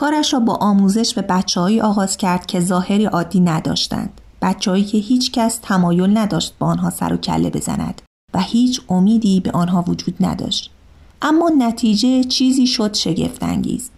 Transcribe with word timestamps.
کارش 0.00 0.32
را 0.32 0.40
با 0.40 0.54
آموزش 0.54 1.14
به 1.14 1.22
بچههایی 1.22 1.80
آغاز 1.80 2.16
کرد 2.16 2.46
که 2.46 2.60
ظاهری 2.60 3.04
عادی 3.04 3.40
نداشتند. 3.40 4.20
بچههایی 4.42 4.84
که 4.84 4.98
هیچ 4.98 5.32
کس 5.32 5.58
تمایل 5.62 6.18
نداشت 6.18 6.54
با 6.58 6.66
آنها 6.66 6.90
سر 6.90 7.12
و 7.12 7.16
کله 7.16 7.50
بزند 7.50 8.02
و 8.34 8.40
هیچ 8.40 8.80
امیدی 8.88 9.40
به 9.40 9.50
آنها 9.50 9.84
وجود 9.88 10.14
نداشت. 10.20 10.70
اما 11.22 11.50
نتیجه 11.58 12.24
چیزی 12.24 12.66
شد 12.66 12.94
شگفتانگیز. 12.94 13.90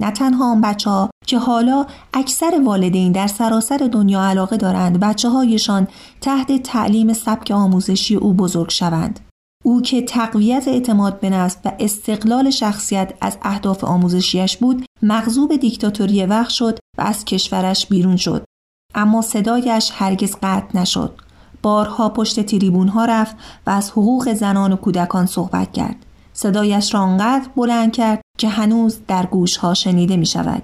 نه 0.00 0.10
تنها 0.10 0.50
آن 0.52 0.60
بچه 0.60 0.90
ها 0.90 1.10
که 1.26 1.38
حالا 1.38 1.86
اکثر 2.14 2.60
والدین 2.64 3.12
در 3.12 3.26
سراسر 3.26 3.88
دنیا 3.92 4.22
علاقه 4.22 4.56
دارند 4.56 5.00
بچه 5.00 5.28
هایشان 5.28 5.88
تحت 6.20 6.62
تعلیم 6.62 7.12
سبک 7.12 7.50
آموزشی 7.50 8.14
او 8.14 8.34
بزرگ 8.34 8.70
شوند. 8.70 9.20
او 9.68 9.82
که 9.82 10.02
تقویت 10.02 10.68
اعتماد 10.68 11.20
به 11.20 11.30
نفس 11.30 11.56
و 11.64 11.72
استقلال 11.78 12.50
شخصیت 12.50 13.14
از 13.20 13.38
اهداف 13.42 13.84
آموزشیش 13.84 14.56
بود 14.56 14.84
مغضوب 15.02 15.56
دیکتاتوری 15.56 16.26
وقت 16.26 16.50
شد 16.50 16.78
و 16.98 17.02
از 17.02 17.24
کشورش 17.24 17.86
بیرون 17.86 18.16
شد. 18.16 18.44
اما 18.94 19.22
صدایش 19.22 19.90
هرگز 19.94 20.36
قطع 20.42 20.78
نشد. 20.78 21.20
بارها 21.62 22.08
پشت 22.08 22.40
تریبون 22.40 22.88
ها 22.88 23.04
رفت 23.04 23.36
و 23.66 23.70
از 23.70 23.90
حقوق 23.90 24.34
زنان 24.34 24.72
و 24.72 24.76
کودکان 24.76 25.26
صحبت 25.26 25.72
کرد. 25.72 26.06
صدایش 26.32 26.94
را 26.94 27.00
آنقدر 27.00 27.48
بلند 27.56 27.92
کرد 27.92 28.20
که 28.38 28.48
هنوز 28.48 28.98
در 29.08 29.26
گوش 29.26 29.56
ها 29.56 29.74
شنیده 29.74 30.16
می 30.16 30.26
شود 30.26 30.62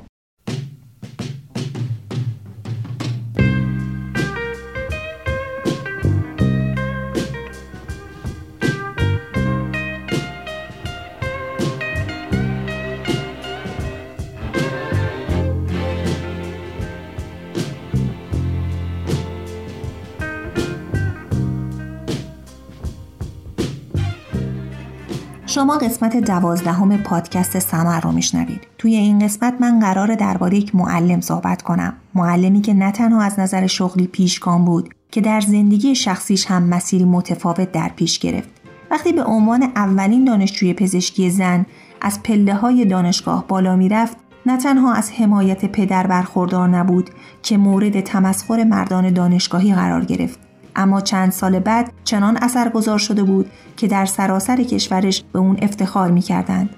شما 25.55 25.79
قسمت 25.79 26.17
دوازدهم 26.17 26.97
پادکست 26.97 27.59
سمر 27.59 28.01
رو 28.01 28.13
میشنوید. 28.13 28.61
توی 28.79 28.95
این 28.97 29.19
قسمت 29.19 29.55
من 29.61 29.81
قرار 29.81 30.15
درباره 30.15 30.57
یک 30.57 30.75
معلم 30.75 31.21
صحبت 31.21 31.63
کنم. 31.63 31.95
معلمی 32.15 32.61
که 32.61 32.75
نه 32.75 32.93
تنها 32.93 33.23
از 33.23 33.39
نظر 33.39 33.67
شغلی 33.67 34.07
پیشگام 34.07 34.65
بود 34.65 34.95
که 35.11 35.21
در 35.21 35.41
زندگی 35.41 35.95
شخصیش 35.95 36.47
هم 36.47 36.63
مسیری 36.63 37.05
متفاوت 37.05 37.73
در 37.73 37.91
پیش 37.97 38.19
گرفت. 38.19 38.49
وقتی 38.91 39.13
به 39.13 39.25
عنوان 39.25 39.63
اولین 39.63 40.25
دانشجوی 40.25 40.75
پزشکی 40.75 41.31
زن 41.31 41.67
از 42.01 42.23
پله 42.23 42.55
های 42.55 42.85
دانشگاه 42.85 43.45
بالا 43.49 43.77
می‌رفت 43.77 44.17
نه 44.47 44.57
تنها 44.57 44.93
از 44.93 45.11
حمایت 45.11 45.65
پدر 45.65 46.07
برخوردار 46.07 46.69
نبود 46.69 47.11
که 47.43 47.57
مورد 47.57 48.01
تمسخر 48.01 48.65
مردان 48.65 49.13
دانشگاهی 49.13 49.75
قرار 49.75 50.05
گرفت 50.05 50.44
اما 50.77 51.01
چند 51.01 51.33
سال 51.33 51.59
بعد 51.59 51.93
چنان 52.05 52.39
اثرگذار 52.43 52.99
شده 52.99 53.23
بود 53.23 53.51
که 53.77 53.87
در 53.87 54.07
سراسر 54.07 54.63
کشورش 54.63 55.25
به 55.33 55.39
اون 55.39 55.57
افتخار 55.63 56.11
می 56.11 56.21
کردند. 56.21 56.71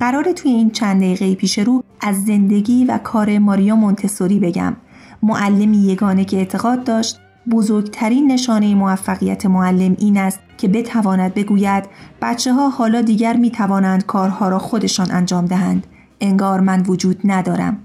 قرار 0.00 0.32
توی 0.32 0.50
این 0.50 0.70
چند 0.70 1.00
دقیقه 1.00 1.34
پیش 1.34 1.58
رو 1.58 1.84
از 2.00 2.24
زندگی 2.24 2.84
و 2.84 2.98
کار 2.98 3.38
ماریا 3.38 3.76
مونتسوری 3.76 4.38
بگم. 4.38 4.76
معلمی 5.22 5.76
یگانه 5.76 6.24
که 6.24 6.36
اعتقاد 6.36 6.84
داشت 6.84 7.20
بزرگترین 7.50 8.32
نشانه 8.32 8.74
موفقیت 8.74 9.46
معلم 9.46 9.96
این 9.98 10.16
است 10.18 10.40
که 10.58 10.68
بتواند 10.68 11.34
بگوید 11.34 11.84
بچه 12.22 12.52
ها 12.52 12.68
حالا 12.68 13.02
دیگر 13.02 13.36
می 13.36 13.50
توانند 13.50 14.06
کارها 14.06 14.48
را 14.48 14.58
خودشان 14.58 15.10
انجام 15.10 15.46
دهند. 15.46 15.86
انگار 16.20 16.60
من 16.60 16.82
وجود 16.86 17.20
ندارم. 17.24 17.83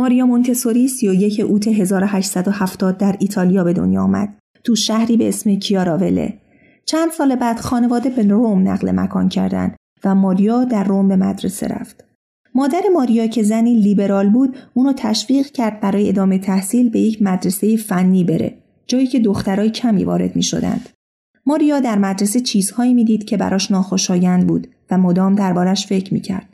ماریا 0.00 0.26
مونتسوری 0.26 0.88
31 0.88 1.40
اوت 1.40 1.68
1870 1.68 2.98
در 2.98 3.16
ایتالیا 3.18 3.64
به 3.64 3.72
دنیا 3.72 4.02
آمد. 4.02 4.38
تو 4.64 4.76
شهری 4.76 5.16
به 5.16 5.28
اسم 5.28 5.54
کیاراوله. 5.54 6.34
چند 6.84 7.10
سال 7.10 7.36
بعد 7.36 7.60
خانواده 7.60 8.10
به 8.10 8.22
روم 8.22 8.68
نقل 8.68 8.90
مکان 8.90 9.28
کردند 9.28 9.76
و 10.04 10.14
ماریا 10.14 10.64
در 10.64 10.84
روم 10.84 11.08
به 11.08 11.16
مدرسه 11.16 11.68
رفت. 11.68 12.04
مادر 12.54 12.80
ماریا 12.94 13.26
که 13.26 13.42
زنی 13.42 13.74
لیبرال 13.74 14.28
بود 14.28 14.56
اونو 14.74 14.92
تشویق 14.96 15.46
کرد 15.46 15.80
برای 15.80 16.08
ادامه 16.08 16.38
تحصیل 16.38 16.88
به 16.88 17.00
یک 17.00 17.22
مدرسه 17.22 17.76
فنی 17.76 18.24
بره 18.24 18.54
جایی 18.86 19.06
که 19.06 19.20
دخترای 19.20 19.70
کمی 19.70 20.04
وارد 20.04 20.36
می 20.36 20.42
شدند. 20.42 20.88
ماریا 21.46 21.80
در 21.80 21.98
مدرسه 21.98 22.40
چیزهایی 22.40 22.94
می‌دید 22.94 23.24
که 23.24 23.36
براش 23.36 23.70
ناخوشایند 23.70 24.46
بود 24.46 24.68
و 24.90 24.98
مدام 24.98 25.34
دربارش 25.34 25.86
فکر 25.86 26.14
می‌کرد. 26.14 26.49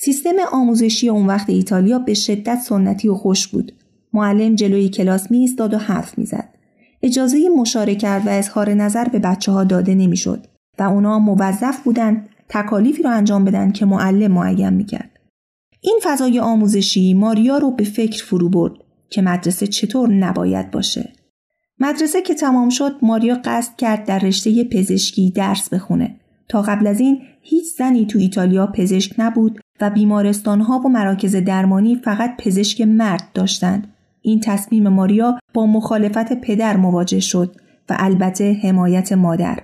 سیستم 0.00 0.36
آموزشی 0.52 1.08
اون 1.08 1.26
وقت 1.26 1.50
ایتالیا 1.50 1.98
به 1.98 2.14
شدت 2.14 2.58
سنتی 2.58 3.08
و 3.08 3.14
خوش 3.14 3.48
بود. 3.48 3.72
معلم 4.12 4.54
جلوی 4.54 4.88
کلاس 4.88 5.30
می 5.30 5.38
ایستاد 5.38 5.74
و 5.74 5.78
حرف 5.78 6.18
می‌زد. 6.18 6.48
اجازه 7.02 7.48
مشارکت 7.56 8.22
و 8.26 8.28
اظهار 8.28 8.74
نظر 8.74 9.04
به 9.08 9.18
بچه 9.18 9.52
ها 9.52 9.64
داده 9.64 9.94
نمی‌شد 9.94 10.46
و 10.78 10.82
اونا 10.82 11.18
موظف 11.18 11.80
بودند 11.82 12.28
تکالیفی 12.48 13.02
را 13.02 13.10
انجام 13.10 13.44
بدن 13.44 13.72
که 13.72 13.86
معلم 13.86 14.32
معین 14.32 14.70
می‌کرد. 14.70 15.10
این 15.80 15.98
فضای 16.02 16.40
آموزشی 16.40 17.14
ماریا 17.14 17.58
رو 17.58 17.70
به 17.70 17.84
فکر 17.84 18.24
فرو 18.24 18.48
برد 18.48 18.72
که 19.10 19.22
مدرسه 19.22 19.66
چطور 19.66 20.12
نباید 20.12 20.70
باشه. 20.70 21.12
مدرسه 21.80 22.22
که 22.22 22.34
تمام 22.34 22.68
شد 22.68 22.96
ماریا 23.02 23.40
قصد 23.44 23.76
کرد 23.76 24.04
در 24.04 24.18
رشته 24.18 24.64
پزشکی 24.64 25.30
درس 25.30 25.68
بخونه. 25.68 26.20
تا 26.48 26.62
قبل 26.62 26.86
از 26.86 27.00
این 27.00 27.20
هیچ 27.42 27.64
زنی 27.78 28.06
تو 28.06 28.18
ایتالیا 28.18 28.66
پزشک 28.66 29.14
نبود 29.18 29.60
و 29.80 29.90
بیمارستانها 29.90 30.78
و 30.78 30.88
مراکز 30.88 31.36
درمانی 31.36 31.96
فقط 31.96 32.36
پزشک 32.38 32.80
مرد 32.80 33.28
داشتند. 33.34 33.94
این 34.22 34.40
تصمیم 34.40 34.88
ماریا 34.88 35.38
با 35.54 35.66
مخالفت 35.66 36.40
پدر 36.40 36.76
مواجه 36.76 37.20
شد 37.20 37.56
و 37.88 37.96
البته 37.98 38.52
حمایت 38.62 39.12
مادر. 39.12 39.58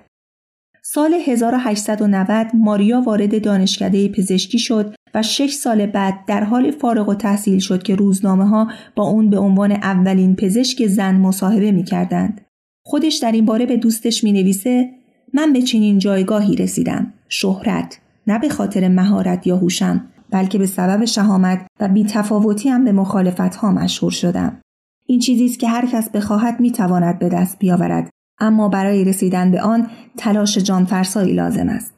سال 0.82 1.14
1890 1.26 2.46
ماریا 2.54 3.00
وارد 3.00 3.44
دانشکده 3.44 4.08
پزشکی 4.08 4.58
شد 4.58 4.94
و 5.14 5.22
شش 5.22 5.52
سال 5.52 5.86
بعد 5.86 6.14
در 6.26 6.44
حال 6.44 6.70
فارغ 6.70 7.08
و 7.08 7.14
تحصیل 7.14 7.58
شد 7.58 7.82
که 7.82 7.94
روزنامه 7.94 8.48
ها 8.48 8.68
با 8.96 9.04
اون 9.04 9.30
به 9.30 9.38
عنوان 9.38 9.72
اولین 9.72 10.36
پزشک 10.36 10.86
زن 10.86 11.14
مصاحبه 11.14 11.72
می 11.72 11.84
کردند. 11.84 12.40
خودش 12.86 13.14
در 13.14 13.32
این 13.32 13.44
باره 13.44 13.66
به 13.66 13.76
دوستش 13.76 14.24
می 14.24 14.32
نویسه 14.32 14.90
من 15.34 15.52
به 15.52 15.62
چنین 15.62 15.98
جایگاهی 15.98 16.56
رسیدم. 16.56 17.12
شهرت. 17.28 18.00
نه 18.26 18.38
به 18.38 18.48
خاطر 18.48 18.88
مهارت 18.88 19.46
یا 19.46 19.56
هوشم 19.56 20.04
بلکه 20.30 20.58
به 20.58 20.66
سبب 20.66 21.04
شهامت 21.04 21.66
و 21.80 21.88
بیتفاوتی 21.88 22.68
هم 22.68 22.84
به 22.84 22.92
مخالفت 22.92 23.56
ها 23.56 23.72
مشهور 23.72 24.12
شدم. 24.12 24.60
این 25.06 25.20
چیزی 25.20 25.44
است 25.44 25.58
که 25.58 25.68
هر 25.68 25.86
کس 25.86 26.10
بخواهد 26.10 26.60
می‌تواند 26.60 27.18
به 27.18 27.28
دست 27.28 27.58
بیاورد 27.58 28.10
اما 28.40 28.68
برای 28.68 29.04
رسیدن 29.04 29.50
به 29.50 29.62
آن 29.62 29.86
تلاش 30.16 30.58
جانفرسایی 30.58 31.34
لازم 31.34 31.68
است. 31.68 31.94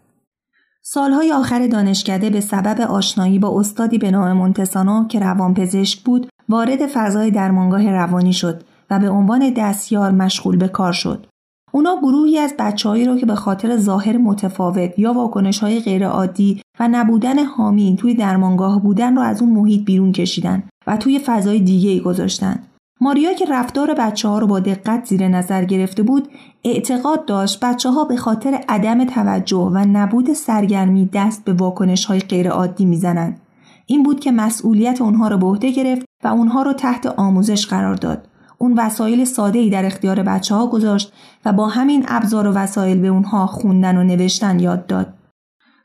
سالهای 0.83 1.33
آخر 1.33 1.67
دانشکده 1.67 2.31
به 2.31 2.41
سبب 2.41 2.81
آشنایی 2.81 3.39
با 3.39 3.61
استادی 3.61 3.99
به 3.99 4.11
نام 4.11 4.33
مونتسانو 4.33 5.09
که 5.09 5.19
روانپزشک 5.19 6.05
بود 6.05 6.29
وارد 6.49 6.87
فضای 6.87 7.31
درمانگاه 7.31 7.91
روانی 7.91 8.33
شد 8.33 8.65
و 8.91 8.99
به 8.99 9.09
عنوان 9.09 9.53
دستیار 9.57 10.11
مشغول 10.11 10.57
به 10.57 10.69
کار 10.69 10.93
شد. 10.93 11.27
اونا 11.77 11.97
گروهی 12.03 12.39
از 12.39 12.55
بچههایی 12.59 13.05
رو 13.05 13.17
که 13.17 13.27
به 13.27 13.35
خاطر 13.35 13.77
ظاهر 13.77 14.17
متفاوت 14.17 14.99
یا 14.99 15.13
واکنش 15.13 15.59
های 15.59 15.81
غیرعادی 15.81 16.61
و 16.81 16.89
نبودن 16.89 17.45
حامی 17.45 17.97
توی 18.01 18.15
درمانگاه 18.15 18.83
بودن 18.83 19.17
رو 19.17 19.23
از 19.23 19.43
اون 19.43 19.53
محیط 19.53 19.85
بیرون 19.85 20.13
کشیدن 20.13 20.63
و 20.87 20.97
توی 20.97 21.19
فضای 21.19 21.61
دیگه 21.61 21.91
ای 21.91 22.01
گذاشتن. 22.01 22.59
ماریا 23.01 23.33
که 23.33 23.45
رفتار 23.51 23.95
بچه 23.95 24.29
ها 24.29 24.39
رو 24.39 24.47
با 24.47 24.61
دقت 24.61 25.05
زیر 25.05 25.29
نظر 25.29 25.65
گرفته 25.65 26.03
بود 26.03 26.29
اعتقاد 26.65 27.25
داشت 27.25 27.61
بچه 27.61 27.91
ها 27.91 28.05
به 28.05 28.17
خاطر 28.17 28.61
عدم 28.69 29.05
توجه 29.05 29.71
و 29.73 29.79
نبود 29.79 30.33
سرگرمی 30.33 31.11
دست 31.13 31.45
به 31.45 31.53
واکنش 31.53 32.05
های 32.05 32.21
غیرعادی 32.21 32.85
می‌زنند. 32.85 33.41
این 33.87 34.03
بود 34.03 34.21
که 34.21 34.33
مسئولیت 34.33 35.03
اونها 35.03 35.29
رو 35.29 35.39
به 35.39 35.47
عهده 35.47 35.71
گرفت 35.71 36.05
و 36.25 36.29
اونها 36.29 36.63
رو 36.63 36.73
تحت 36.73 37.07
آموزش 37.07 37.67
قرار 37.67 37.95
داد. 37.95 38.29
اون 38.59 38.75
وسایل 38.79 39.25
ساده 39.25 39.59
ای 39.59 39.71
در 39.71 39.85
اختیار 39.85 40.23
بچه 40.23 40.55
ها 40.55 40.67
گذاشت 40.67 41.13
و 41.45 41.53
با 41.53 41.67
همین 41.69 42.05
ابزار 42.09 42.47
و 42.47 42.53
وسایل 42.53 43.01
به 43.01 43.09
اونها 43.09 43.47
خوندن 43.47 43.97
و 43.97 44.05
نوشتن 44.05 44.61
یاد 44.61 44.87
داد. 44.87 45.13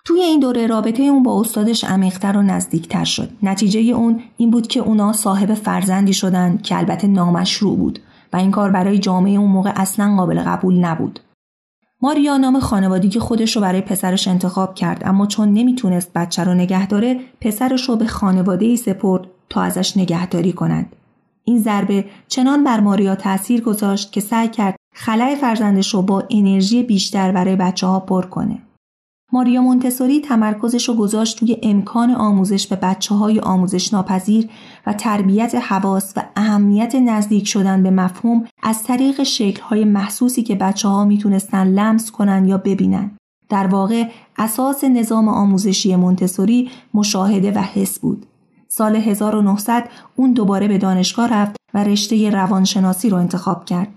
توی 0.06 0.22
این 0.22 0.40
دوره 0.40 0.68
رابطه 0.68 1.04
اون 1.04 1.24
با 1.24 1.40
استادش 1.40 1.84
عمیقتر 1.84 2.38
و 2.38 2.42
نزدیکتر 2.42 3.04
شد. 3.04 3.30
نتیجه 3.44 3.80
اون 3.80 4.20
این 4.38 4.52
بود 4.52 4.68
که 4.68 4.80
اونا 4.80 5.14
صاحب 5.14 5.54
فرزندی 5.54 6.14
شدن 6.14 6.58
که 6.58 6.78
البته 6.78 7.08
نامشروع 7.08 7.78
بود 7.78 8.00
و 8.34 8.38
این 8.38 8.52
کار 8.52 8.72
برای 8.72 9.00
جامعه 9.00 9.40
اون 9.40 9.52
موقع 9.52 9.72
اصلا 9.76 10.16
قابل 10.16 10.42
قبول 10.42 10.80
نبود. 10.80 11.20
ماریا 12.02 12.38
نام 12.38 12.60
خانوادگی 12.60 13.20
خودش 13.20 13.56
رو 13.56 13.62
برای 13.62 13.82
پسرش 13.82 14.28
انتخاب 14.28 14.76
کرد 14.76 15.02
اما 15.06 15.28
چون 15.28 15.54
نمی‌تونست 15.54 16.14
بچه 16.14 16.44
رو 16.44 16.54
نگه 16.54 16.88
داره 16.88 17.20
پسرش 17.42 17.90
رو 17.90 17.96
به 17.96 18.06
خانواده 18.06 18.66
ای 18.66 18.78
سپرد 18.78 19.28
تا 19.50 19.62
ازش 19.62 19.98
نگهداری 19.98 20.54
کنند. 20.54 20.96
این 21.44 21.60
ضربه 21.60 22.06
چنان 22.28 22.64
بر 22.64 22.80
ماریا 22.80 23.16
تاثیر 23.16 23.62
گذاشت 23.62 24.12
که 24.12 24.22
سعی 24.22 24.48
کرد 24.48 24.76
خلای 24.94 25.36
فرزندش 25.36 25.94
رو 25.94 26.02
با 26.02 26.24
انرژی 26.30 26.84
بیشتر 26.84 27.32
برای 27.32 27.56
بچه 27.56 27.88
ها 27.88 28.00
پر 28.00 28.26
کنه. 28.26 28.58
ماریا 29.34 29.62
مونتسوری 29.62 30.20
تمرکزش 30.20 30.90
رو 30.90 30.96
گذاشت 30.96 31.42
روی 31.42 31.58
امکان 31.64 32.12
آموزش 32.12 32.68
به 32.68 32.76
بچه 32.76 33.16
های 33.16 33.40
آموزش 33.40 33.94
ناپذیر 33.94 34.50
و 34.88 34.94
تربیت 34.94 35.56
حواس 35.56 36.14
و 36.16 36.24
اهمیت 36.36 36.96
نزدیک 36.96 37.48
شدن 37.48 37.84
به 37.84 37.92
مفهوم 37.92 38.46
از 38.64 38.84
طریق 38.84 39.24
شکل 39.24 39.62
های 39.62 39.86
محسوسی 39.86 40.44
که 40.44 40.56
بچه 40.56 40.88
ها 40.88 41.06
می‌تونستن 41.06 41.68
لمس 41.68 42.12
کنن 42.12 42.46
یا 42.46 42.58
ببینن. 42.58 43.12
در 43.50 43.68
واقع 43.68 44.10
اساس 44.38 44.84
نظام 44.84 45.28
آموزشی 45.28 45.96
مونتسوری 45.96 46.70
مشاهده 46.94 47.52
و 47.52 47.58
حس 47.58 48.00
بود. 48.00 48.26
سال 48.74 48.96
1900 48.96 49.90
اون 50.16 50.34
دوباره 50.34 50.68
به 50.68 50.78
دانشگاه 50.78 51.34
رفت 51.34 51.56
و 51.74 51.84
رشته 51.84 52.30
روانشناسی 52.30 53.10
رو 53.10 53.18
انتخاب 53.18 53.66
کرد. 53.66 53.88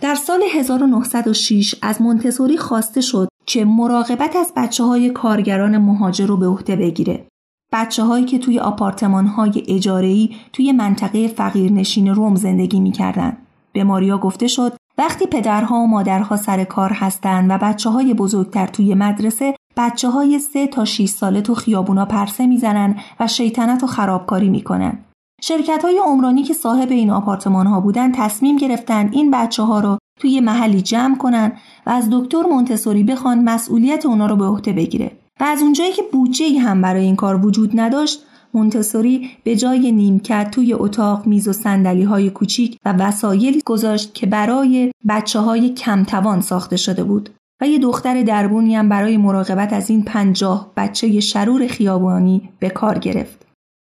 در 0.00 0.14
سال 0.14 0.42
1906 0.54 1.74
از 1.82 2.02
مونتسوری 2.02 2.56
خواسته 2.56 3.00
شد 3.00 3.28
که 3.46 3.64
مراقبت 3.64 4.36
از 4.36 4.52
بچه 4.56 4.84
های 4.84 5.10
کارگران 5.10 5.78
مهاجر 5.78 6.26
رو 6.26 6.36
به 6.36 6.46
عهده 6.46 6.76
بگیره. 6.76 7.26
بچه 7.72 8.02
هایی 8.02 8.24
که 8.24 8.38
توی 8.38 8.58
آپارتمان 8.58 9.26
های 9.26 9.62
اجارهی 9.68 10.36
توی 10.52 10.72
منطقه 10.72 11.28
فقیرنشین 11.28 12.14
روم 12.14 12.34
زندگی 12.34 12.80
می‌کردن. 12.80 13.36
به 13.72 13.84
ماریا 13.84 14.18
گفته 14.18 14.46
شد 14.46 14.72
وقتی 14.98 15.26
پدرها 15.26 15.76
و 15.76 15.86
مادرها 15.86 16.36
سر 16.36 16.64
کار 16.64 16.90
هستند 16.92 17.50
و 17.50 17.58
بچه 17.58 17.90
های 17.90 18.14
بزرگتر 18.14 18.66
توی 18.66 18.94
مدرسه 18.94 19.54
بچه 19.76 20.08
های 20.08 20.38
سه 20.38 20.66
تا 20.66 20.84
6 20.84 21.06
ساله 21.06 21.40
تو 21.40 21.54
خیابونا 21.54 22.04
پرسه 22.04 22.46
می‌زنن 22.46 22.96
و 23.20 23.26
شیطنت 23.26 23.84
و 23.84 23.86
خرابکاری 23.86 24.48
می‌کنن. 24.48 24.98
شرکت 25.42 25.84
های 25.84 26.00
عمرانی 26.06 26.42
که 26.42 26.54
صاحب 26.54 26.90
این 26.90 27.10
آپارتمان 27.10 27.66
ها 27.66 27.80
بودن 27.80 28.12
تصمیم 28.12 28.56
گرفتن 28.56 29.10
این 29.12 29.30
بچه 29.30 29.62
ها 29.62 29.80
رو 29.80 29.98
توی 30.20 30.40
محلی 30.40 30.82
جمع 30.82 31.16
کنن 31.16 31.52
و 31.86 31.90
از 31.90 32.08
دکتر 32.10 32.42
مونتسوری 32.42 33.04
بخوان 33.04 33.44
مسئولیت 33.44 34.06
اونا 34.06 34.26
رو 34.26 34.36
به 34.36 34.44
عهده 34.44 34.72
بگیره 34.72 35.10
و 35.40 35.44
از 35.44 35.62
اونجایی 35.62 35.92
که 35.92 36.02
بودجه 36.12 36.58
هم 36.60 36.82
برای 36.82 37.04
این 37.04 37.16
کار 37.16 37.46
وجود 37.46 37.80
نداشت 37.80 38.20
مونتسوری 38.54 39.30
به 39.44 39.56
جای 39.56 39.92
نیمکت 39.92 40.50
توی 40.50 40.72
اتاق 40.72 41.26
میز 41.26 41.48
و 41.48 41.52
سندلی 41.52 42.02
های 42.02 42.30
کوچیک 42.30 42.78
و 42.84 42.92
وسایلی 42.92 43.62
گذاشت 43.66 44.14
که 44.14 44.26
برای 44.26 44.92
بچه 45.08 45.38
های 45.38 45.68
کمتوان 45.68 46.40
ساخته 46.40 46.76
شده 46.76 47.04
بود 47.04 47.30
یه 47.66 47.78
دختر 47.78 48.22
دربونی 48.22 48.76
هم 48.76 48.88
برای 48.88 49.16
مراقبت 49.16 49.72
از 49.72 49.90
این 49.90 50.02
پنجاه 50.02 50.72
بچه 50.76 51.20
شرور 51.20 51.66
خیابانی 51.66 52.48
به 52.58 52.70
کار 52.70 52.98
گرفت. 52.98 53.46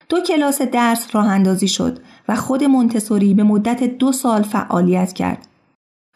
دو 0.09 0.21
کلاس 0.21 0.63
درس 0.63 1.15
راه 1.15 1.29
اندازی 1.29 1.69
شد 1.69 1.99
و 2.29 2.37
خود 2.37 2.65
مونتسوری 2.65 3.35
به 3.35 3.43
مدت 3.43 3.85
دو 3.85 4.13
سال 4.13 4.43
فعالیت 4.43 5.13
کرد. 5.13 5.49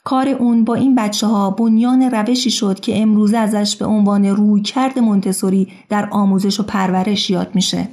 کار 0.04 0.28
اون 0.28 0.64
با 0.64 0.74
این 0.74 0.94
بچه 0.94 1.26
ها 1.26 1.50
بنیان 1.50 2.02
روشی 2.02 2.50
شد 2.50 2.80
که 2.80 3.02
امروزه 3.02 3.38
ازش 3.38 3.76
به 3.76 3.84
عنوان 3.84 4.26
روی 4.26 4.62
کرد 4.62 4.98
مونتسوری 4.98 5.68
در 5.88 6.08
آموزش 6.10 6.60
و 6.60 6.62
پرورش 6.62 7.30
یاد 7.30 7.50
میشه. 7.54 7.88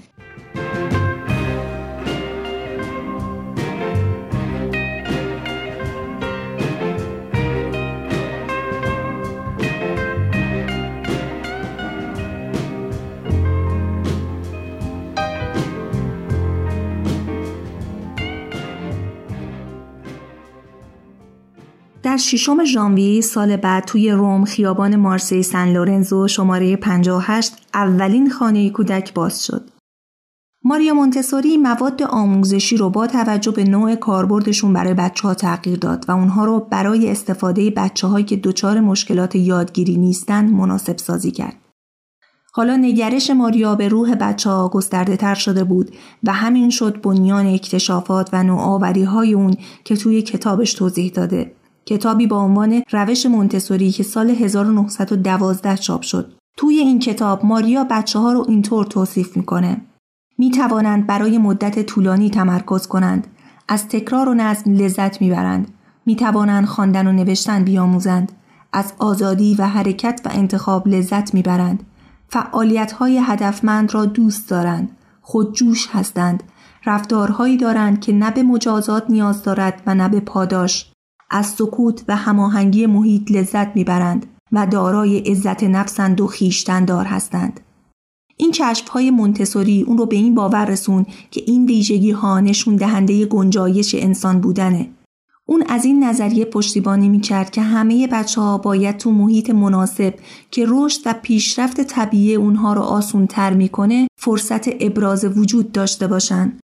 ششم 22.19 22.63
ژانویه 22.63 23.21
سال 23.21 23.55
بعد 23.55 23.85
توی 23.85 24.11
روم 24.11 24.45
خیابان 24.45 24.95
مارسی 24.95 25.43
سن 25.43 25.73
لورنزو 25.73 26.27
شماره 26.27 26.75
58 26.75 27.53
اولین 27.73 28.29
خانه 28.29 28.69
کودک 28.69 29.13
باز 29.13 29.45
شد. 29.45 29.69
ماریا 30.63 30.93
مونتسوری 30.93 31.57
مواد 31.57 32.03
آموزشی 32.03 32.77
رو 32.77 32.89
با 32.89 33.07
توجه 33.07 33.51
به 33.51 33.63
نوع 33.63 33.95
کاربردشون 33.95 34.73
برای 34.73 34.93
بچه 34.93 35.27
ها 35.27 35.33
تغییر 35.33 35.79
داد 35.79 36.05
و 36.07 36.11
اونها 36.11 36.45
رو 36.45 36.59
برای 36.59 37.11
استفاده 37.11 37.69
بچه 37.69 38.07
هایی 38.07 38.25
که 38.25 38.35
دچار 38.35 38.79
مشکلات 38.79 39.35
یادگیری 39.35 39.97
نیستن 39.97 40.45
مناسب 40.45 40.97
سازی 40.97 41.31
کرد. 41.31 41.55
حالا 42.53 42.75
نگرش 42.75 43.29
ماریا 43.29 43.75
به 43.75 43.87
روح 43.87 44.15
بچه 44.15 44.49
ها 44.49 44.69
گسترده 44.69 45.17
تر 45.17 45.35
شده 45.35 45.63
بود 45.63 45.95
و 46.23 46.33
همین 46.33 46.69
شد 46.69 47.01
بنیان 47.01 47.47
اکتشافات 47.47 48.29
و 48.33 48.43
نوآوری 48.43 49.03
های 49.03 49.33
اون 49.33 49.55
که 49.83 49.95
توی 49.95 50.21
کتابش 50.21 50.73
توضیح 50.73 51.11
داده 51.11 51.51
کتابی 51.89 52.27
با 52.27 52.37
عنوان 52.37 52.83
روش 52.91 53.25
مونتسوری 53.25 53.91
که 53.91 54.03
سال 54.03 54.29
1912 54.29 55.77
چاپ 55.77 56.01
شد. 56.01 56.33
توی 56.57 56.77
این 56.77 56.99
کتاب 56.99 57.45
ماریا 57.45 57.83
بچه 57.83 58.19
ها 58.19 58.31
رو 58.31 58.45
اینطور 58.47 58.85
توصیف 58.85 59.37
می‌کنه. 59.37 59.81
می 60.37 60.51
توانند 60.51 61.07
برای 61.07 61.37
مدت 61.37 61.85
طولانی 61.85 62.29
تمرکز 62.29 62.87
کنند. 62.87 63.27
از 63.67 63.87
تکرار 63.87 64.29
و 64.29 64.33
نظم 64.33 64.73
لذت 64.73 65.21
می‌برند. 65.21 65.73
می 66.05 66.15
توانند 66.15 66.65
خواندن 66.65 67.07
و 67.07 67.11
نوشتن 67.11 67.63
بیاموزند. 67.63 68.31
از 68.73 68.93
آزادی 68.99 69.55
و 69.59 69.67
حرکت 69.67 70.21
و 70.25 70.29
انتخاب 70.31 70.87
لذت 70.87 71.33
می‌برند. 71.33 71.83
فعالیت 72.27 72.91
های 72.91 73.21
هدفمند 73.23 73.93
را 73.93 74.05
دوست 74.05 74.49
دارند. 74.49 74.97
خودجوش 75.21 75.89
هستند. 75.91 76.43
رفتارهایی 76.85 77.57
دارند 77.57 77.99
که 77.99 78.13
نه 78.13 78.31
به 78.31 78.43
مجازات 78.43 79.03
نیاز 79.09 79.43
دارد 79.43 79.81
و 79.85 79.95
نه 79.95 80.09
به 80.09 80.19
پاداش. 80.19 80.91
از 81.29 81.45
سکوت 81.45 82.03
و 82.07 82.15
هماهنگی 82.15 82.85
محیط 82.85 83.31
لذت 83.31 83.75
می‌برند 83.75 84.25
و 84.51 84.67
دارای 84.67 85.19
عزت 85.19 85.63
نفسند 85.63 86.21
و 86.21 86.27
خیشتندار 86.27 87.05
هستند. 87.05 87.59
این 88.37 88.51
کشف 88.51 88.89
های 88.89 89.09
اون 89.87 89.97
رو 89.97 90.05
به 90.05 90.15
این 90.15 90.35
باور 90.35 90.65
رسون 90.65 91.05
که 91.31 91.43
این 91.47 91.65
ویژگی 91.65 92.11
ها 92.11 92.39
نشون 92.39 92.75
دهنده 92.75 93.25
گنجایش 93.25 93.95
انسان 93.95 94.41
بودنه. 94.41 94.89
اون 95.45 95.63
از 95.67 95.85
این 95.85 96.03
نظریه 96.03 96.45
پشتیبانی 96.45 97.09
می‌کرد 97.09 97.49
که 97.49 97.61
همه 97.61 98.07
بچه 98.07 98.41
ها 98.41 98.57
باید 98.57 98.97
تو 98.97 99.11
محیط 99.11 99.49
مناسب 99.49 100.13
که 100.51 100.65
رشد 100.67 101.01
و 101.05 101.15
پیشرفت 101.21 101.81
طبیعی 101.81 102.35
اونها 102.35 102.73
رو 102.73 102.81
آسون 102.81 103.27
تر 103.27 103.53
می‌کنه 103.53 104.07
فرصت 104.17 104.83
ابراز 104.83 105.25
وجود 105.25 105.71
داشته 105.71 106.07
باشند 106.07 106.59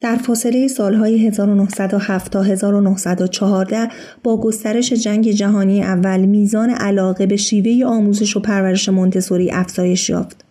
در 0.00 0.16
فاصله 0.16 0.68
سالهای 0.68 1.26
1907 1.26 2.32
تا 2.32 2.42
1914 2.42 3.88
با 4.22 4.40
گسترش 4.40 4.92
جنگ 4.92 5.30
جهانی 5.30 5.82
اول 5.82 6.20
میزان 6.20 6.70
علاقه 6.70 7.26
به 7.26 7.36
شیوه 7.36 7.86
آموزش 7.86 8.36
و 8.36 8.40
پرورش 8.40 8.88
مونتسوری 8.88 9.50
افزایش 9.50 10.10
یافت. 10.10 10.44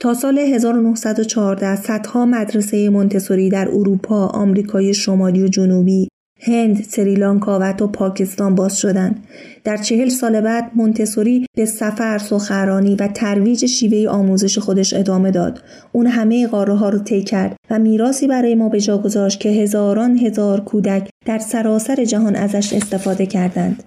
تا 0.00 0.14
سال 0.14 0.38
1914 0.38 1.76
صدها 1.76 2.26
مدرسه 2.26 2.88
مونتسوری 2.88 3.48
در 3.48 3.68
اروپا، 3.68 4.26
آمریکای 4.26 4.94
شمالی 4.94 5.42
و 5.42 5.48
جنوبی، 5.48 6.08
هند، 6.42 6.84
سریلانکا 6.84 7.58
و 7.58 7.62
حتی 7.62 7.86
پاکستان 7.86 8.54
باز 8.54 8.78
شدند. 8.78 9.24
در 9.64 9.76
چهل 9.76 10.08
سال 10.08 10.40
بعد 10.40 10.70
مونتسوری 10.74 11.46
به 11.56 11.64
سفر، 11.64 12.18
سخرانی 12.18 12.96
و 12.96 13.08
ترویج 13.08 13.66
شیوه 13.66 14.10
آموزش 14.10 14.58
خودش 14.58 14.94
ادامه 14.94 15.30
داد. 15.30 15.62
اون 15.92 16.06
همه 16.06 16.46
قاره 16.46 16.74
ها 16.74 16.88
رو 16.88 16.98
طی 16.98 17.22
کرد 17.22 17.56
و 17.70 17.78
میراسی 17.78 18.26
برای 18.26 18.54
ما 18.54 18.68
به 18.68 18.80
جا 18.80 18.98
گذاشت 18.98 19.40
که 19.40 19.48
هزاران 19.48 20.18
هزار 20.18 20.60
کودک 20.60 21.10
در 21.26 21.38
سراسر 21.38 22.04
جهان 22.04 22.36
ازش 22.36 22.72
استفاده 22.72 23.26
کردند. 23.26 23.84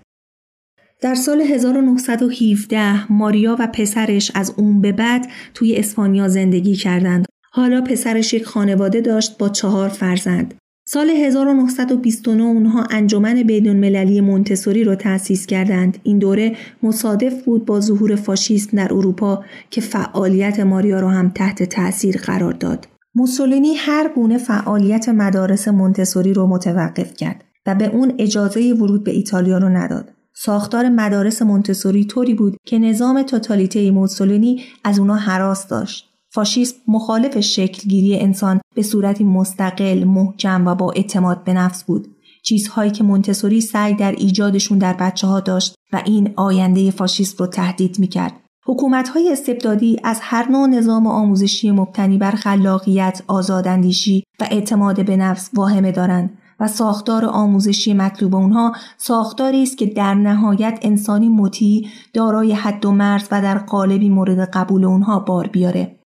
در 1.02 1.16
سال 1.16 1.42
1917 1.42 3.14
ماریا 3.14 3.56
و 3.60 3.68
پسرش 3.68 4.32
از 4.36 4.54
اون 4.58 4.82
به 4.82 4.92
بعد 4.92 5.28
توی 5.54 5.76
اسپانیا 5.76 6.28
زندگی 6.28 6.76
کردند. 6.76 7.26
حالا 7.52 7.82
پسرش 7.82 8.34
یک 8.34 8.46
خانواده 8.46 9.02
داشت 9.02 9.38
با 9.38 9.50
چهار 9.50 9.90
فرزند. 9.90 10.54
سال 10.94 11.10
1929 11.10 12.44
اونها 12.44 12.88
انجمن 12.92 13.44
بین 13.44 13.70
المللی 13.70 14.22
مونتسوری 14.22 14.84
رو 14.84 14.96
تأسیس 14.96 15.46
کردند. 15.46 15.98
این 16.04 16.20
دوره 16.20 16.56
مصادف 16.84 17.44
بود 17.44 17.66
با 17.66 17.80
ظهور 17.80 18.16
فاشیسم 18.16 18.78
در 18.78 18.94
اروپا 18.94 19.44
که 19.70 19.82
فعالیت 19.82 20.60
ماریا 20.60 21.00
رو 21.00 21.08
هم 21.08 21.30
تحت 21.30 21.64
تأثیر 21.64 22.18
قرار 22.18 22.54
داد. 22.54 22.88
موسولینی 23.16 23.76
هر 23.76 24.12
گونه 24.16 24.38
فعالیت 24.38 25.10
مدارس 25.10 25.68
مونتسوری 25.68 26.34
رو 26.34 26.48
متوقف 26.48 27.14
کرد 27.14 27.44
و 27.66 27.76
به 27.76 27.86
اون 27.86 28.14
اجازه 28.18 28.74
ورود 28.74 29.04
به 29.04 29.12
ایتالیا 29.12 29.58
رو 29.58 29.70
نداد. 29.70 30.12
ساختار 30.34 30.90
مدارس 30.90 31.42
مونتسوری 31.42 32.06
طوری 32.06 32.34
بود 32.34 32.58
که 32.66 32.80
نظام 32.80 33.24
توتالیته 33.24 33.92
موسولینی 33.92 34.64
از 34.84 35.00
اونا 35.00 35.16
حراس 35.16 35.68
داشت. 35.68 36.13
فاشیسم 36.34 36.76
مخالف 36.88 37.40
شکلگیری 37.40 38.20
انسان 38.20 38.62
به 38.76 38.82
صورتی 38.82 39.24
مستقل، 39.24 40.04
محکم 40.04 40.68
و 40.68 40.76
با 40.76 40.92
اعتماد 40.92 41.44
به 41.44 41.54
نفس 41.54 41.84
بود. 41.84 42.08
چیزهایی 42.44 42.92
که 42.92 43.04
مونتسوری 43.04 43.62
سعی 43.62 43.94
در 43.94 44.12
ایجادشون 44.12 44.78
در 44.78 44.94
بچه 44.94 45.28
ها 45.28 45.40
داشت 45.40 45.76
و 45.94 46.02
این 46.06 46.34
آینده 46.36 46.92
فاشیست 46.92 47.40
رو 47.40 47.48
تهدید 47.48 48.00
می‌کرد. 48.00 48.34
حکومت 48.66 49.10
های 49.10 49.32
استبدادی 49.32 49.98
از 50.04 50.20
هر 50.22 50.52
نوع 50.52 50.68
نظام 50.68 51.08
آموزشی 51.08 51.72
مبتنی 51.72 52.18
بر 52.18 52.32
خلاقیت، 52.32 53.22
آزاداندیشی 53.28 54.24
و 54.40 54.48
اعتماد 54.52 55.06
به 55.06 55.18
نفس 55.18 55.50
واهمه 55.54 55.92
دارند 55.92 56.38
و 56.60 56.68
ساختار 56.68 57.26
آموزشی 57.26 57.94
مطلوب 57.94 58.36
اونها 58.36 58.74
ساختاری 58.98 59.64
است 59.64 59.78
که 59.78 59.86
در 59.86 60.14
نهایت 60.14 60.80
انسانی 60.82 61.30
مطیع 61.30 61.88
دارای 62.14 62.54
حد 62.54 62.86
و 62.86 62.92
مرز 62.92 63.28
و 63.32 63.42
در 63.42 63.58
قالبی 63.58 64.10
مورد 64.10 64.50
قبول 64.50 64.86
اونها 64.86 65.20
بار 65.20 65.48
بیاره. 65.48 66.00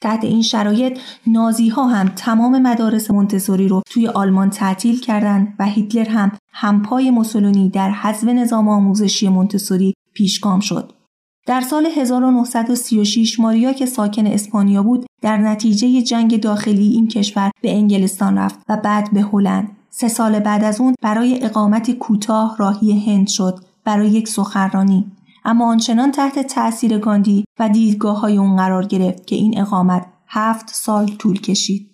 تحت 0.00 0.24
این 0.24 0.42
شرایط 0.42 0.98
نازی 1.26 1.68
ها 1.68 1.86
هم 1.86 2.08
تمام 2.08 2.62
مدارس 2.62 3.10
مونتسوری 3.10 3.68
رو 3.68 3.82
توی 3.90 4.08
آلمان 4.08 4.50
تعطیل 4.50 5.00
کردند 5.00 5.54
و 5.58 5.64
هیتلر 5.64 6.08
هم 6.08 6.32
همپای 6.52 7.10
موسولونی 7.10 7.70
در 7.70 7.90
حذف 7.90 8.24
نظام 8.24 8.68
آموزشی 8.68 9.28
مونتسوری 9.28 9.94
پیشگام 10.14 10.60
شد. 10.60 10.92
در 11.46 11.60
سال 11.60 11.86
1936 11.86 13.40
ماریا 13.40 13.72
که 13.72 13.86
ساکن 13.86 14.26
اسپانیا 14.26 14.82
بود 14.82 15.06
در 15.22 15.36
نتیجه 15.36 16.02
جنگ 16.02 16.40
داخلی 16.40 16.88
این 16.88 17.08
کشور 17.08 17.50
به 17.62 17.72
انگلستان 17.72 18.38
رفت 18.38 18.58
و 18.68 18.76
بعد 18.76 19.12
به 19.12 19.20
هلند. 19.20 19.76
سه 19.90 20.08
سال 20.08 20.38
بعد 20.38 20.64
از 20.64 20.80
اون 20.80 20.94
برای 21.02 21.44
اقامتی 21.44 21.92
کوتاه 21.92 22.56
راهی 22.58 23.00
هند 23.06 23.28
شد 23.28 23.58
برای 23.84 24.08
یک 24.08 24.28
سخنرانی 24.28 25.12
اما 25.48 25.66
آنچنان 25.66 26.12
تحت 26.12 26.38
تأثیر 26.38 26.98
گاندی 26.98 27.44
و 27.58 27.68
دیدگاه 27.68 28.20
های 28.20 28.36
اون 28.36 28.56
قرار 28.56 28.86
گرفت 28.86 29.26
که 29.26 29.36
این 29.36 29.60
اقامت 29.60 30.06
هفت 30.26 30.68
سال 30.68 31.06
طول 31.06 31.40
کشید. 31.40 31.90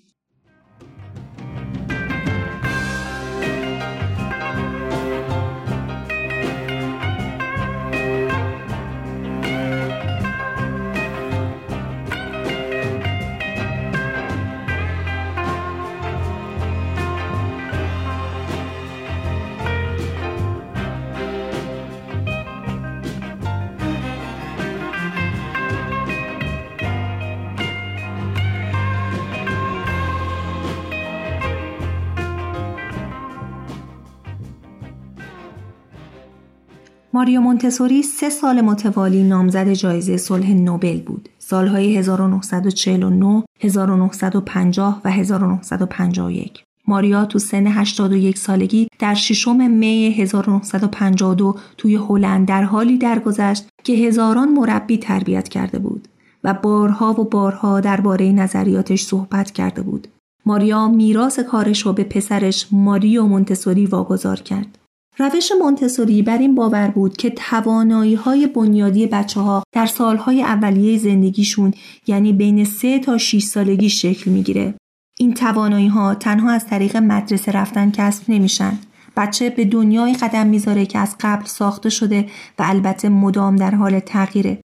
ماریو 37.15 37.41
مونتسوری 37.41 38.03
سه 38.03 38.31
سال 38.31 38.61
متوالی 38.61 39.23
نامزد 39.23 39.73
جایزه 39.73 40.17
صلح 40.17 40.53
نوبل 40.53 41.01
بود. 41.01 41.29
سالهای 41.39 41.97
1949, 41.97 43.45
1950 43.61 45.01
و 45.05 45.11
1951. 45.11 46.65
ماریا 46.89 47.25
تو 47.25 47.39
سن 47.39 47.67
81 47.67 48.39
سالگی 48.39 48.89
در 48.99 49.15
ششم 49.15 49.71
می 49.71 50.07
1952 50.07 51.57
توی 51.79 51.97
هلند 51.97 52.49
در 52.49 52.63
حالی 52.63 52.99
درگذشت 52.99 53.69
که 53.85 53.93
هزاران 53.93 54.49
مربی 54.49 54.99
تربیت 54.99 55.49
کرده 55.49 55.79
بود 55.79 56.09
و 56.45 56.55
بارها 56.55 57.21
و 57.21 57.25
بارها 57.25 57.81
درباره 57.81 58.33
نظریاتش 58.33 59.03
صحبت 59.03 59.51
کرده 59.51 59.83
بود. 59.83 60.09
ماریا 60.47 60.89
میراث 60.89 61.39
کارش 61.39 61.83
رو 61.83 61.93
به 61.93 62.05
پسرش 62.05 62.67
ماریو 62.73 63.27
مونتسوری 63.27 63.87
واگذار 63.87 64.41
کرد. 64.41 64.79
روش 65.19 65.53
مونتسوری 65.61 66.23
بر 66.23 66.39
این 66.39 66.55
باور 66.55 66.89
بود 66.89 67.17
که 67.17 67.31
توانایی 67.31 68.15
های 68.15 68.47
بنیادی 68.47 69.07
بچه 69.07 69.41
ها 69.41 69.63
در 69.73 69.87
سالهای 69.87 70.43
اولیه 70.43 70.99
زندگیشون 70.99 71.75
یعنی 72.07 72.33
بین 72.33 72.65
3 72.65 72.99
تا 72.99 73.19
6 73.19 73.43
سالگی 73.43 73.89
شکل 73.89 74.31
می‌گیره. 74.31 74.75
این 75.19 75.35
توانایی 75.35 75.87
ها 75.87 76.15
تنها 76.15 76.51
از 76.51 76.67
طریق 76.67 76.97
مدرسه 76.97 77.53
رفتن 77.53 77.91
کسب 77.91 78.23
نمیشن. 78.29 78.79
بچه 79.17 79.51
به 79.51 79.65
دنیای 79.65 80.15
قدم 80.15 80.47
می‌ذاره 80.47 80.87
که 80.87 80.99
از 80.99 81.17
قبل 81.21 81.45
ساخته 81.45 81.91
شده 81.91 82.29
و 82.59 82.65
البته 82.67 83.09
مدام 83.09 83.57
در 83.57 83.75
حال 83.75 84.01
تغییره. 84.01 84.61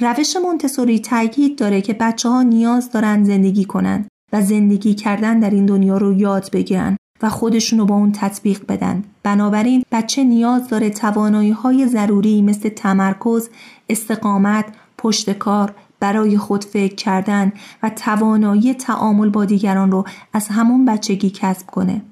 روش 0.00 0.36
مونتسوری 0.36 0.98
تاکید 0.98 1.58
داره 1.58 1.80
که 1.80 1.92
بچه 1.92 2.28
ها 2.28 2.42
نیاز 2.42 2.90
دارن 2.90 3.24
زندگی 3.24 3.64
کنند 3.64 4.08
و 4.32 4.42
زندگی 4.42 4.94
کردن 4.94 5.40
در 5.40 5.50
این 5.50 5.66
دنیا 5.66 5.96
رو 5.96 6.12
یاد 6.12 6.50
بگیرن 6.52 6.96
و 7.22 7.28
خودشون 7.28 7.78
رو 7.78 7.86
با 7.86 7.94
اون 7.94 8.12
تطبیق 8.12 8.66
بدن. 8.68 9.04
بنابراین 9.22 9.84
بچه 9.92 10.24
نیاز 10.24 10.68
داره 10.68 10.90
توانایی 10.90 11.50
های 11.50 11.86
ضروری 11.86 12.42
مثل 12.42 12.68
تمرکز، 12.68 13.48
استقامت، 13.88 14.64
پشت 14.98 15.30
کار، 15.30 15.74
برای 16.00 16.38
خود 16.38 16.64
فکر 16.64 16.94
کردن 16.94 17.52
و 17.82 17.90
توانایی 17.90 18.74
تعامل 18.74 19.28
با 19.28 19.44
دیگران 19.44 19.90
رو 19.90 20.04
از 20.32 20.48
همون 20.48 20.84
بچگی 20.84 21.30
کسب 21.30 21.66
کنه. 21.66 22.02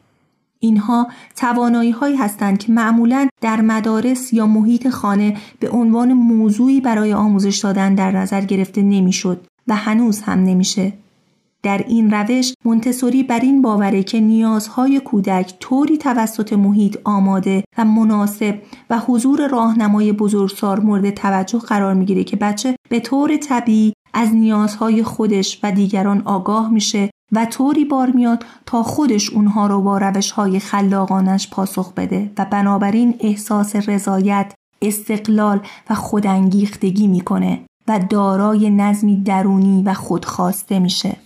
اینها 0.61 1.09
توانایی 1.37 1.91
هایی 1.91 2.17
هستند 2.17 2.59
که 2.59 2.73
معمولا 2.73 3.29
در 3.41 3.61
مدارس 3.61 4.33
یا 4.33 4.47
محیط 4.47 4.89
خانه 4.89 5.37
به 5.61 5.71
عنوان 5.71 6.13
موضوعی 6.13 6.81
برای 6.81 7.13
آموزش 7.13 7.59
دادن 7.59 7.95
در 7.95 8.11
نظر 8.11 8.41
گرفته 8.41 8.83
نمی‌شد 8.83 9.47
و 9.69 9.77
هنوز 9.77 10.21
هم 10.21 10.39
نمیشه. 10.45 10.93
در 11.63 11.85
این 11.89 12.11
روش 12.11 12.55
مونتسوری 12.65 13.23
بر 13.23 13.41
این 13.41 13.63
باوره 13.63 14.03
که 14.03 14.21
نیازهای 14.21 15.01
کودک 15.01 15.55
طوری 15.61 15.99
توسط 15.99 16.53
محیط 16.53 16.99
آماده 17.05 17.65
و 17.79 17.85
مناسب 17.85 18.63
و 18.91 18.99
حضور 18.99 19.49
راهنمای 19.49 20.13
بزرگسال 20.13 20.81
مورد 20.81 21.11
توجه 21.11 21.59
قرار 21.59 21.95
می‌گیره 21.95 22.25
که 22.25 22.37
بچه 22.37 22.77
به 22.89 23.01
طور 23.01 23.37
طبیعی 23.37 23.93
از 24.15 24.35
نیازهای 24.35 25.03
خودش 25.03 25.61
و 25.63 25.73
دیگران 25.73 26.23
آگاه 26.25 26.71
میشه 26.71 27.11
و 27.33 27.45
طوری 27.45 27.85
بار 27.85 28.11
میاد 28.11 28.45
تا 28.67 28.83
خودش 28.83 29.31
اونها 29.31 29.67
رو 29.67 29.83
با 29.83 29.99
روشهای 29.99 30.59
خلاقانش 30.59 31.51
پاسخ 31.51 31.93
بده 31.95 32.33
و 32.39 32.45
بنابراین 32.45 33.15
احساس 33.21 33.77
رضایت، 33.77 34.53
استقلال 34.83 35.61
و 35.91 35.95
خودانگیختگی 35.95 37.07
می‌کنه 37.07 37.61
و 37.89 37.99
دارای 38.11 38.71
نظمی 38.71 39.17
درونی 39.17 39.83
و 39.83 39.95
خودخواسته 39.95 40.79
میشه. 40.79 41.17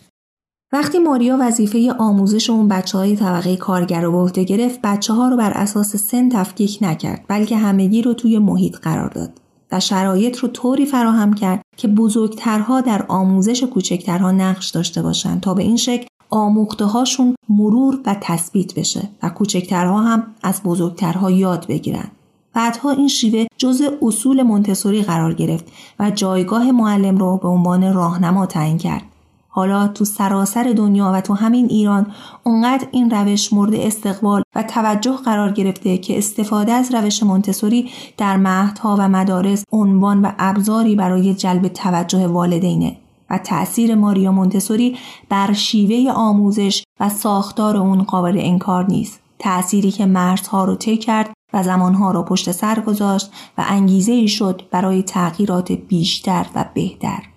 وقتی 0.75 0.99
ماریا 0.99 1.37
وظیفه 1.41 1.93
آموزش 1.99 2.51
اون 2.51 2.69
بچه 2.69 2.99
های 2.99 3.17
طبقه 3.17 3.57
کارگر 3.57 4.01
رو 4.01 4.13
به 4.13 4.19
عهده 4.19 4.45
گرفت 4.45 4.81
بچه 4.83 5.13
ها 5.13 5.29
رو 5.29 5.37
بر 5.37 5.51
اساس 5.51 5.97
سن 5.97 6.29
تفکیک 6.29 6.79
نکرد 6.81 7.25
بلکه 7.29 7.57
همگی 7.57 8.03
رو 8.03 8.15
توی 8.15 8.39
محیط 8.39 8.77
قرار 8.77 9.09
داد 9.09 9.31
و 9.73 9.81
شرایط 9.81 10.39
رو 10.39 10.49
طوری 10.49 10.87
فراهم 10.87 11.33
کرد 11.35 11.63
که 11.77 11.89
بزرگترها 11.89 12.81
در 12.81 13.05
آموزش 13.09 13.63
کوچکترها 13.63 14.33
نقش 14.33 14.71
داشته 14.71 15.03
باشند 15.03 15.41
تا 15.41 15.55
به 15.55 15.63
این 15.63 15.77
شکل 15.77 16.07
آموخته 16.31 16.85
هاشون 16.85 17.35
مرور 17.49 18.01
و 18.07 18.17
تثبیت 18.21 18.75
بشه 18.75 19.09
و 19.23 19.29
کوچکترها 19.29 20.03
هم 20.03 20.27
از 20.43 20.63
بزرگترها 20.63 21.31
یاد 21.31 21.67
بگیرن. 21.67 22.09
بعدها 22.55 22.91
این 22.91 23.09
شیوه 23.09 23.47
جزء 23.57 23.91
اصول 24.03 24.43
مونتسوری 24.43 25.03
قرار 25.03 25.35
گرفت 25.35 25.65
و 25.99 26.11
جایگاه 26.11 26.73
معلم 26.73 27.17
رو 27.17 27.37
به 27.37 27.49
عنوان 27.49 27.95
راهنما 27.95 28.47
تعیین 28.47 28.79
کرد. 28.79 29.14
حالا 29.57 29.89
تو 29.89 30.05
سراسر 30.05 30.73
دنیا 30.77 31.11
و 31.15 31.21
تو 31.21 31.35
همین 31.35 31.67
ایران 31.67 32.07
اونقدر 32.45 32.87
این 32.91 33.11
روش 33.11 33.53
مورد 33.53 33.75
استقبال 33.75 34.43
و 34.55 34.63
توجه 34.63 35.17
قرار 35.17 35.53
گرفته 35.53 35.99
که 35.99 36.19
استفاده 36.19 36.73
از 36.73 36.95
روش 36.95 37.23
مونتسوری 37.23 37.91
در 38.17 38.37
مهدها 38.37 38.97
و 38.99 39.09
مدارس 39.09 39.65
عنوان 39.73 40.23
و 40.23 40.33
ابزاری 40.39 40.97
برای 40.97 41.35
جلب 41.35 41.69
توجه 41.69 42.27
والدینه 42.27 42.97
و 43.31 43.39
تأثیر 43.39 43.95
ماریا 43.95 44.33
مونتسوری 44.33 44.97
بر 45.29 45.53
شیوه 45.53 46.13
آموزش 46.13 46.85
و 47.01 47.09
ساختار 47.09 47.77
اون 47.77 48.03
قابل 48.03 48.39
انکار 48.41 48.87
نیست. 48.87 49.21
تأثیری 49.39 49.91
که 49.91 50.07
مرزها 50.07 50.65
رو 50.65 50.75
طی 50.75 50.97
کرد 50.97 51.31
و 51.53 51.63
زمانها 51.63 52.11
را 52.11 52.23
پشت 52.23 52.53
سر 52.53 52.81
گذاشت 52.81 53.33
و 53.59 53.65
انگیزه 53.69 54.13
ای 54.13 54.29
شد 54.29 54.63
برای 54.71 55.03
تغییرات 55.03 55.73
بیشتر 55.73 56.47
و 56.55 56.65
بهتر. 56.75 57.34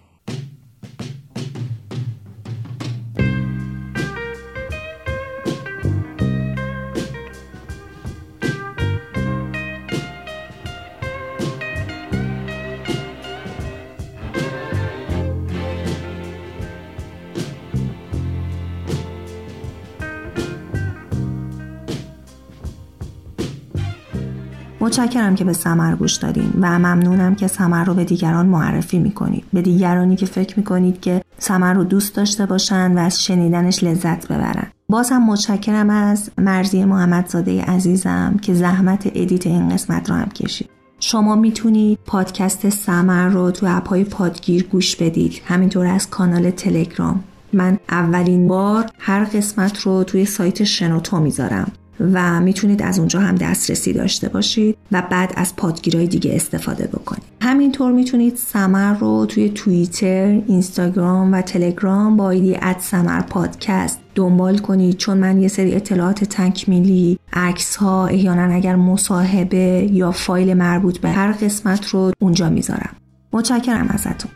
متشکرم 24.87 25.35
که 25.35 25.43
به 25.43 25.53
سمر 25.53 25.95
گوش 25.95 26.15
دادین 26.15 26.53
و 26.61 26.79
ممنونم 26.79 27.35
که 27.35 27.47
سمر 27.47 27.83
رو 27.83 27.93
به 27.93 28.03
دیگران 28.03 28.45
معرفی 28.45 28.99
می‌کنید. 28.99 29.43
به 29.53 29.61
دیگرانی 29.61 30.15
که 30.15 30.25
فکر 30.25 30.59
می‌کنید 30.59 31.01
که 31.01 31.21
سمر 31.39 31.73
رو 31.73 31.83
دوست 31.83 32.15
داشته 32.15 32.45
باشن 32.45 32.91
و 32.91 32.99
از 32.99 33.23
شنیدنش 33.23 33.83
لذت 33.83 34.27
ببرن. 34.27 34.67
باز 34.89 35.09
هم 35.11 35.25
متشکرم 35.25 35.89
از 35.89 36.29
مرضی 36.37 36.85
محمدزاده 36.85 37.61
عزیزم 37.61 38.39
که 38.41 38.53
زحمت 38.53 39.11
edit 39.15 39.47
این 39.47 39.69
قسمت 39.69 40.09
رو 40.09 40.15
هم 40.15 40.29
کشید. 40.29 40.69
شما 40.99 41.35
می‌تونید 41.35 41.99
پادکست 42.05 42.69
سمر 42.69 43.27
رو 43.27 43.51
تو 43.51 43.65
app 43.77 43.93
های 43.93 44.03
پادگیر 44.03 44.63
گوش 44.63 44.95
بدید. 44.95 45.41
همینطور 45.45 45.85
از 45.87 46.09
کانال 46.09 46.49
تلگرام. 46.49 47.23
من 47.53 47.77
اولین 47.89 48.47
بار 48.47 48.85
هر 48.99 49.23
قسمت 49.23 49.79
رو 49.79 50.03
توی 50.03 50.25
سایت 50.25 50.63
شنوتو 50.63 51.19
می‌ذارم. 51.19 51.71
و 51.99 52.39
می‌تونید 52.39 52.81
از 52.81 52.99
اونجا 52.99 53.19
هم 53.19 53.35
دسترسی 53.35 53.93
داشته 53.93 54.29
باشید 54.29 54.77
و 54.91 55.03
بعد 55.11 55.33
از 55.35 55.55
پادگیرهای 55.55 56.07
دیگه 56.07 56.35
استفاده 56.35 56.87
بکنید. 56.87 57.23
همینطور 57.41 57.91
می‌تونید 57.91 58.35
سمر 58.35 58.93
رو 58.93 59.25
توی 59.25 59.49
توییتر، 59.49 60.41
اینستاگرام 60.47 61.33
و 61.33 61.41
تلگرام 61.41 62.17
با 62.17 62.29
ایدی 62.29 62.57
اد 62.61 62.79
سمر 62.79 63.21
پادکست 63.21 63.99
دنبال 64.15 64.57
کنید. 64.57 64.97
چون 64.97 65.17
من 65.17 65.41
یه 65.41 65.47
سری 65.47 65.75
اطلاعات 65.75 66.23
تکمیلی 66.23 67.19
عکس 67.33 67.75
ها 67.75 68.07
احیانا 68.07 68.55
اگر 68.55 68.75
مصاحبه 68.75 69.89
یا 69.91 70.11
فایل 70.11 70.53
مربوط 70.53 70.97
به 70.97 71.09
هر 71.09 71.31
قسمت 71.31 71.87
رو 71.87 72.11
اونجا 72.19 72.49
می‌ذارم. 72.49 72.95
متشکرم 73.33 73.87
ازتون. 73.87 74.31